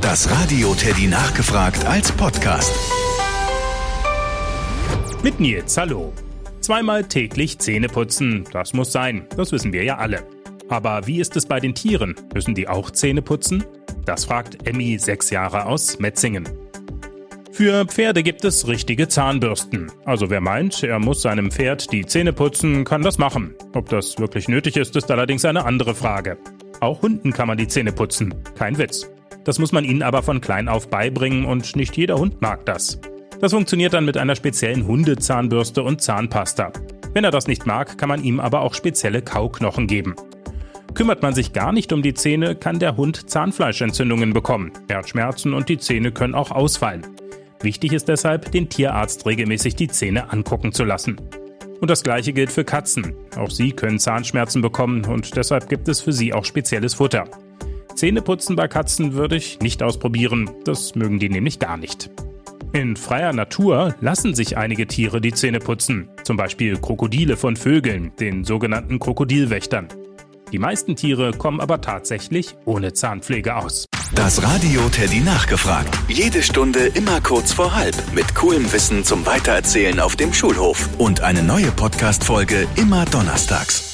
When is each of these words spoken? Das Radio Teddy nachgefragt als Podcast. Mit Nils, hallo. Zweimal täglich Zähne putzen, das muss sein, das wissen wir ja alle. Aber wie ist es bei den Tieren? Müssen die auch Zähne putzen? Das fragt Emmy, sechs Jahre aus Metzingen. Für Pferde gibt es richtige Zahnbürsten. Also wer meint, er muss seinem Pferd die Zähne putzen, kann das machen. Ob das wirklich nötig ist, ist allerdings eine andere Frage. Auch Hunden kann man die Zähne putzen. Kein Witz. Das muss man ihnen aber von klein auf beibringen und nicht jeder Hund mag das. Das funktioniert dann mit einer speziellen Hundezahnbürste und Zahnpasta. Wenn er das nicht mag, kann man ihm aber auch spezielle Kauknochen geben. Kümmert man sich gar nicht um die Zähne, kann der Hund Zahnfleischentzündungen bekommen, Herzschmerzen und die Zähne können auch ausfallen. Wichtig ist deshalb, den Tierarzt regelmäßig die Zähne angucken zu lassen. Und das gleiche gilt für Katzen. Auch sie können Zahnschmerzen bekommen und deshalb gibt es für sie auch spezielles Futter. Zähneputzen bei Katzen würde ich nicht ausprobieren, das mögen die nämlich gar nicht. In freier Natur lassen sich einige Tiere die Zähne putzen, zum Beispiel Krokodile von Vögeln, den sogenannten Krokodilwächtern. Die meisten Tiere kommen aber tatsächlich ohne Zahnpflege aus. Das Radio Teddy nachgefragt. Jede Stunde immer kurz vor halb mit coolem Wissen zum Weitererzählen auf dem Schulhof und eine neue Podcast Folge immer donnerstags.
Das 0.00 0.30
Radio 0.30 0.74
Teddy 0.74 1.06
nachgefragt 1.06 1.84
als 1.84 2.10
Podcast. 2.12 2.72
Mit 5.22 5.38
Nils, 5.40 5.76
hallo. 5.76 6.12
Zweimal 6.60 7.04
täglich 7.04 7.58
Zähne 7.58 7.88
putzen, 7.88 8.44
das 8.50 8.72
muss 8.72 8.92
sein, 8.92 9.26
das 9.36 9.52
wissen 9.52 9.72
wir 9.72 9.84
ja 9.84 9.98
alle. 9.98 10.26
Aber 10.68 11.06
wie 11.06 11.20
ist 11.20 11.36
es 11.36 11.44
bei 11.44 11.60
den 11.60 11.74
Tieren? 11.74 12.14
Müssen 12.32 12.54
die 12.54 12.66
auch 12.66 12.90
Zähne 12.90 13.20
putzen? 13.20 13.64
Das 14.06 14.24
fragt 14.24 14.66
Emmy, 14.66 14.98
sechs 14.98 15.28
Jahre 15.30 15.66
aus 15.66 15.98
Metzingen. 15.98 16.48
Für 17.52 17.84
Pferde 17.84 18.22
gibt 18.22 18.44
es 18.44 18.66
richtige 18.66 19.06
Zahnbürsten. 19.06 19.92
Also 20.06 20.30
wer 20.30 20.40
meint, 20.40 20.82
er 20.82 20.98
muss 20.98 21.22
seinem 21.22 21.50
Pferd 21.50 21.92
die 21.92 22.06
Zähne 22.06 22.32
putzen, 22.32 22.84
kann 22.84 23.02
das 23.02 23.18
machen. 23.18 23.54
Ob 23.74 23.90
das 23.90 24.18
wirklich 24.18 24.48
nötig 24.48 24.76
ist, 24.76 24.96
ist 24.96 25.10
allerdings 25.10 25.44
eine 25.44 25.66
andere 25.66 25.94
Frage. 25.94 26.38
Auch 26.80 27.02
Hunden 27.02 27.32
kann 27.32 27.48
man 27.48 27.58
die 27.58 27.68
Zähne 27.68 27.92
putzen. 27.92 28.34
Kein 28.56 28.78
Witz. 28.78 29.10
Das 29.44 29.58
muss 29.58 29.72
man 29.72 29.84
ihnen 29.84 30.02
aber 30.02 30.22
von 30.22 30.40
klein 30.40 30.68
auf 30.68 30.88
beibringen 30.88 31.44
und 31.44 31.76
nicht 31.76 31.96
jeder 31.96 32.16
Hund 32.16 32.40
mag 32.42 32.66
das. 32.66 33.00
Das 33.40 33.52
funktioniert 33.52 33.94
dann 33.94 34.04
mit 34.04 34.16
einer 34.16 34.36
speziellen 34.36 34.86
Hundezahnbürste 34.86 35.82
und 35.82 36.02
Zahnpasta. 36.02 36.72
Wenn 37.14 37.24
er 37.24 37.30
das 37.30 37.46
nicht 37.46 37.66
mag, 37.66 37.96
kann 37.96 38.08
man 38.08 38.22
ihm 38.22 38.38
aber 38.38 38.60
auch 38.60 38.74
spezielle 38.74 39.22
Kauknochen 39.22 39.86
geben. 39.86 40.14
Kümmert 40.94 41.22
man 41.22 41.34
sich 41.34 41.52
gar 41.52 41.72
nicht 41.72 41.92
um 41.92 42.02
die 42.02 42.14
Zähne, 42.14 42.54
kann 42.54 42.78
der 42.78 42.96
Hund 42.96 43.30
Zahnfleischentzündungen 43.30 44.32
bekommen, 44.32 44.72
Herzschmerzen 44.88 45.54
und 45.54 45.68
die 45.68 45.78
Zähne 45.78 46.12
können 46.12 46.34
auch 46.34 46.50
ausfallen. 46.50 47.06
Wichtig 47.62 47.92
ist 47.92 48.08
deshalb, 48.08 48.52
den 48.52 48.68
Tierarzt 48.68 49.26
regelmäßig 49.26 49.76
die 49.76 49.88
Zähne 49.88 50.32
angucken 50.32 50.72
zu 50.72 50.84
lassen. 50.84 51.20
Und 51.80 51.90
das 51.90 52.02
gleiche 52.02 52.32
gilt 52.32 52.50
für 52.50 52.64
Katzen. 52.64 53.14
Auch 53.36 53.50
sie 53.50 53.72
können 53.72 53.98
Zahnschmerzen 53.98 54.60
bekommen 54.60 55.04
und 55.04 55.36
deshalb 55.36 55.68
gibt 55.68 55.88
es 55.88 56.00
für 56.00 56.12
sie 56.12 56.34
auch 56.34 56.44
spezielles 56.44 56.94
Futter. 56.94 57.24
Zähneputzen 58.00 58.56
bei 58.56 58.66
Katzen 58.66 59.12
würde 59.12 59.36
ich 59.36 59.60
nicht 59.60 59.82
ausprobieren, 59.82 60.50
das 60.64 60.94
mögen 60.94 61.18
die 61.18 61.28
nämlich 61.28 61.58
gar 61.58 61.76
nicht. 61.76 62.08
In 62.72 62.96
freier 62.96 63.34
Natur 63.34 63.94
lassen 64.00 64.34
sich 64.34 64.56
einige 64.56 64.86
Tiere 64.86 65.20
die 65.20 65.34
Zähne 65.34 65.58
putzen, 65.58 66.08
zum 66.24 66.38
Beispiel 66.38 66.78
Krokodile 66.78 67.36
von 67.36 67.56
Vögeln, 67.56 68.12
den 68.18 68.44
sogenannten 68.44 69.00
Krokodilwächtern. 69.00 69.88
Die 70.50 70.58
meisten 70.58 70.96
Tiere 70.96 71.32
kommen 71.32 71.60
aber 71.60 71.82
tatsächlich 71.82 72.56
ohne 72.64 72.94
Zahnpflege 72.94 73.54
aus. 73.56 73.84
Das 74.14 74.42
Radio 74.42 74.88
Teddy 74.88 75.20
nachgefragt. 75.20 75.94
Jede 76.08 76.42
Stunde 76.42 76.86
immer 76.86 77.20
kurz 77.20 77.52
vor 77.52 77.76
halb 77.76 77.94
mit 78.14 78.34
coolem 78.34 78.72
Wissen 78.72 79.04
zum 79.04 79.26
Weitererzählen 79.26 80.00
auf 80.00 80.16
dem 80.16 80.32
Schulhof 80.32 80.88
und 80.96 81.20
eine 81.20 81.42
neue 81.42 81.70
Podcast 81.70 82.24
Folge 82.24 82.66
immer 82.76 83.04
donnerstags. 83.04 83.89